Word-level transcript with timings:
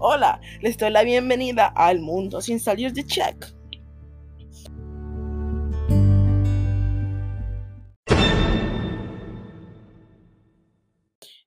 Hola, 0.00 0.40
les 0.60 0.76
doy 0.76 0.90
la 0.90 1.02
bienvenida 1.02 1.66
al 1.74 2.00
mundo 2.00 2.40
sin 2.40 2.58
salir 2.58 2.92
de 2.92 3.06
check. 3.06 3.46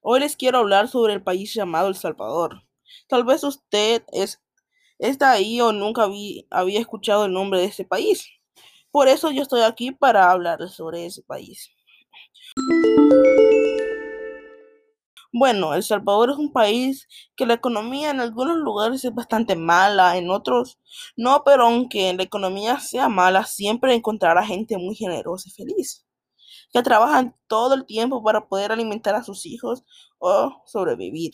Hoy 0.02 0.22
les 0.22 0.38
quiero 0.38 0.60
hablar 0.60 0.88
sobre 0.88 1.14
el 1.14 1.22
país 1.22 1.54
llamado 1.54 1.90
El 1.90 1.96
Salvador. 1.96 2.64
Tal 3.08 3.26
vez 3.26 3.44
usted 3.44 4.04
es, 4.14 4.42
está 4.98 5.32
ahí 5.32 5.60
o 5.60 5.74
nunca 5.74 6.08
había 6.50 6.80
escuchado 6.80 7.26
el 7.26 7.34
nombre 7.34 7.60
de 7.60 7.66
ese 7.66 7.84
país. 7.84 8.30
Por 8.92 9.10
eso 9.10 9.32
yo 9.32 9.42
estoy 9.42 9.62
aquí 9.62 9.92
para 9.92 10.32
hablar 10.32 10.70
sobre 10.70 11.06
ese 11.06 11.22
país. 11.24 11.70
Bueno, 15.40 15.76
El 15.76 15.84
Salvador 15.84 16.32
es 16.32 16.38
un 16.38 16.52
país 16.52 17.08
que 17.36 17.46
la 17.46 17.54
economía 17.54 18.10
en 18.10 18.22
algunos 18.22 18.58
lugares 18.58 19.06
es 19.06 19.14
bastante 19.14 19.56
mala, 19.56 20.18
en 20.18 20.32
otros 20.32 20.80
no, 21.16 21.44
pero 21.46 21.66
aunque 21.68 22.12
la 22.16 22.24
economía 22.24 22.80
sea 22.80 23.08
mala, 23.08 23.46
siempre 23.46 23.94
encontrará 23.94 24.44
gente 24.44 24.78
muy 24.78 24.96
generosa 24.96 25.48
y 25.48 25.52
feliz, 25.52 26.08
que 26.74 26.82
trabajan 26.82 27.36
todo 27.46 27.76
el 27.76 27.86
tiempo 27.86 28.24
para 28.24 28.48
poder 28.48 28.72
alimentar 28.72 29.14
a 29.14 29.22
sus 29.24 29.46
hijos 29.46 29.84
o 30.18 30.64
sobrevivir. 30.66 31.34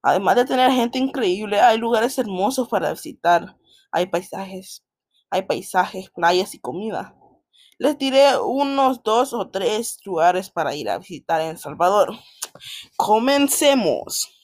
Además 0.00 0.36
de 0.36 0.46
tener 0.46 0.70
gente 0.72 0.98
increíble, 0.98 1.60
hay 1.60 1.76
lugares 1.76 2.16
hermosos 2.18 2.66
para 2.66 2.92
visitar, 2.92 3.58
hay 3.92 4.06
paisajes, 4.06 4.86
hay 5.28 5.42
paisajes, 5.42 6.08
playas 6.08 6.54
y 6.54 6.60
comida. 6.60 7.14
Les 7.80 7.96
diré 7.96 8.36
unos 8.40 9.04
dos 9.04 9.32
o 9.32 9.50
tres 9.50 10.00
lugares 10.04 10.50
para 10.50 10.74
ir 10.74 10.90
a 10.90 10.98
visitar 10.98 11.40
en 11.40 11.50
El 11.50 11.58
Salvador. 11.58 12.12
Comencemos. 12.96 14.34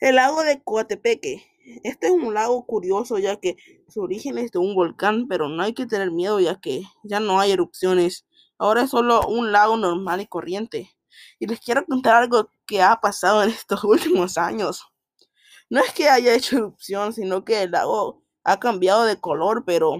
El 0.00 0.16
lago 0.16 0.42
de 0.42 0.62
Coatepeque. 0.62 1.46
Este 1.84 2.06
es 2.06 2.12
un 2.12 2.32
lago 2.32 2.64
curioso 2.64 3.18
ya 3.18 3.36
que 3.36 3.56
su 3.88 4.00
origen 4.00 4.38
es 4.38 4.50
de 4.50 4.58
un 4.58 4.74
volcán, 4.74 5.28
pero 5.28 5.48
no 5.48 5.62
hay 5.62 5.74
que 5.74 5.86
tener 5.86 6.10
miedo 6.10 6.40
ya 6.40 6.58
que 6.58 6.82
ya 7.04 7.20
no 7.20 7.38
hay 7.38 7.52
erupciones. 7.52 8.26
Ahora 8.58 8.82
es 8.82 8.90
solo 8.90 9.26
un 9.26 9.52
lago 9.52 9.76
normal 9.76 10.20
y 10.20 10.26
corriente. 10.26 10.90
Y 11.38 11.46
les 11.46 11.60
quiero 11.60 11.84
contar 11.84 12.16
algo 12.16 12.50
que 12.66 12.82
ha 12.82 13.00
pasado 13.00 13.42
en 13.42 13.50
estos 13.50 13.84
últimos 13.84 14.38
años. 14.38 14.89
No 15.70 15.80
es 15.80 15.92
que 15.92 16.08
haya 16.08 16.34
hecho 16.34 16.56
erupción, 16.56 17.12
sino 17.12 17.44
que 17.44 17.62
el 17.62 17.70
lago 17.70 18.24
ha 18.42 18.58
cambiado 18.58 19.04
de 19.04 19.20
color, 19.20 19.64
pero 19.64 19.98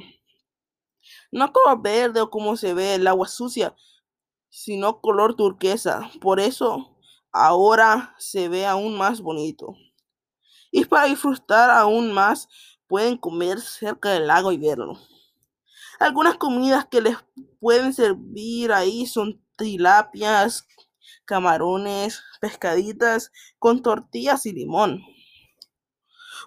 no 1.30 1.52
color 1.52 1.80
verde 1.80 2.20
o 2.20 2.28
como 2.28 2.56
se 2.56 2.74
ve 2.74 2.96
el 2.96 3.06
agua 3.06 3.28
sucia, 3.28 3.76
sino 4.48 5.00
color 5.00 5.36
turquesa. 5.36 6.10
Por 6.20 6.40
eso 6.40 6.98
ahora 7.32 8.16
se 8.18 8.48
ve 8.48 8.66
aún 8.66 8.96
más 8.96 9.20
bonito. 9.20 9.76
Y 10.72 10.84
para 10.86 11.06
disfrutar 11.06 11.70
aún 11.70 12.12
más, 12.12 12.48
pueden 12.88 13.16
comer 13.16 13.60
cerca 13.60 14.10
del 14.10 14.26
lago 14.26 14.50
y 14.50 14.58
verlo. 14.58 14.98
Algunas 16.00 16.36
comidas 16.36 16.86
que 16.86 17.00
les 17.00 17.16
pueden 17.60 17.92
servir 17.92 18.72
ahí 18.72 19.06
son 19.06 19.40
tilapias, 19.56 20.66
camarones, 21.26 22.22
pescaditas 22.40 23.30
con 23.60 23.82
tortillas 23.82 24.46
y 24.46 24.52
limón, 24.52 25.04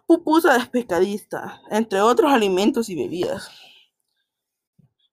pupusa 0.06 0.58
de 0.58 0.66
pescadista, 0.66 1.62
entre 1.70 2.02
otros 2.02 2.32
alimentos 2.32 2.90
y 2.90 2.96
bebidas. 2.96 3.50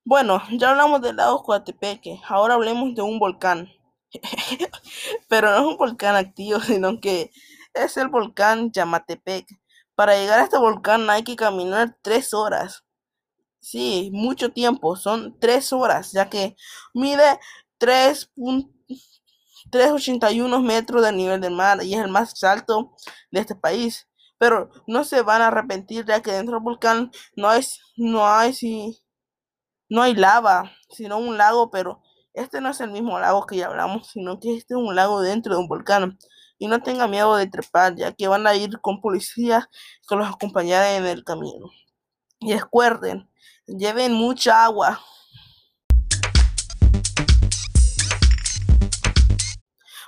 Bueno, 0.04 0.42
ya 0.52 0.70
hablamos 0.70 1.02
del 1.02 1.16
lago 1.16 1.42
Coatepeque, 1.42 2.20
ahora 2.26 2.54
hablemos 2.54 2.94
de 2.94 3.02
un 3.02 3.18
volcán. 3.18 3.70
Pero 5.28 5.50
no 5.50 5.58
es 5.58 5.66
un 5.66 5.76
volcán 5.76 6.16
activo, 6.16 6.60
sino 6.66 7.00
que 7.00 7.30
es 7.74 7.96
el 7.96 8.08
volcán 8.08 8.72
Yamatepec. 8.72 9.46
Para 9.94 10.16
llegar 10.16 10.40
a 10.40 10.44
este 10.44 10.58
volcán 10.58 11.08
hay 11.10 11.22
que 11.24 11.36
caminar 11.36 11.96
tres 12.02 12.34
horas. 12.34 12.84
Sí, 13.60 14.10
mucho 14.12 14.50
tiempo, 14.52 14.96
son 14.96 15.38
tres 15.38 15.72
horas, 15.72 16.12
ya 16.12 16.30
que 16.30 16.56
mide 16.94 17.38
3. 17.78 18.30
381 19.70 20.60
metros 20.60 21.02
del 21.02 21.16
nivel 21.16 21.40
del 21.40 21.54
mar 21.54 21.82
y 21.82 21.94
es 21.94 22.00
el 22.00 22.10
más 22.10 22.42
alto 22.42 22.92
de 23.30 23.40
este 23.40 23.54
país. 23.54 24.08
Pero 24.40 24.70
no 24.86 25.04
se 25.04 25.20
van 25.20 25.42
a 25.42 25.48
arrepentir 25.48 26.06
ya 26.06 26.22
que 26.22 26.32
dentro 26.32 26.54
del 26.54 26.64
volcán 26.64 27.10
no 27.36 27.50
hay, 27.50 27.62
no 27.98 28.26
hay, 28.26 28.54
si, 28.54 28.98
no 29.90 30.00
hay 30.00 30.14
lava, 30.14 30.72
sino 30.88 31.18
un 31.18 31.36
lago, 31.36 31.70
pero 31.70 32.00
este 32.32 32.62
no 32.62 32.70
es 32.70 32.80
el 32.80 32.90
mismo 32.90 33.18
lago 33.18 33.44
que 33.44 33.58
ya 33.58 33.66
hablamos, 33.66 34.08
sino 34.08 34.40
que 34.40 34.56
este 34.56 34.72
es 34.72 34.80
un 34.80 34.96
lago 34.96 35.20
dentro 35.20 35.52
de 35.54 35.60
un 35.60 35.68
volcán. 35.68 36.18
Y 36.56 36.68
no 36.68 36.80
tengan 36.82 37.10
miedo 37.10 37.36
de 37.36 37.48
trepar, 37.48 37.96
ya 37.96 38.12
que 38.12 38.28
van 38.28 38.46
a 38.46 38.54
ir 38.54 38.80
con 38.80 39.02
policías 39.02 39.66
que 40.08 40.16
los 40.16 40.26
acompañarán 40.26 41.02
en 41.02 41.06
el 41.06 41.22
camino. 41.22 41.68
Y 42.38 42.54
recuerden, 42.54 43.28
lleven 43.66 44.14
mucha 44.14 44.64
agua. 44.64 45.00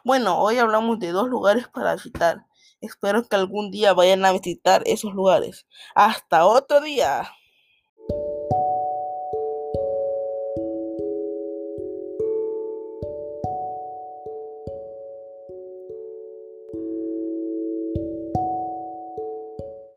Bueno, 0.04 0.38
hoy 0.38 0.56
hablamos 0.56 0.98
de 1.00 1.10
dos 1.12 1.28
lugares 1.28 1.68
para 1.68 1.96
visitar. 1.96 2.46
Espero 2.82 3.26
que 3.26 3.36
algún 3.36 3.70
día 3.70 3.94
vayan 3.94 4.24
a 4.26 4.32
visitar 4.32 4.82
esos 4.86 5.14
lugares. 5.14 5.66
Hasta 5.94 6.44
otro 6.44 6.82
día. 6.82 7.30